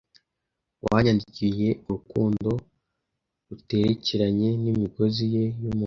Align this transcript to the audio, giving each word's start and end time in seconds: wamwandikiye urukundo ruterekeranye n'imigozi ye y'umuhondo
wamwandikiye 0.81 1.69
urukundo 1.85 2.49
ruterekeranye 3.49 4.49
n'imigozi 4.61 5.25
ye 5.35 5.45
y'umuhondo 5.61 5.79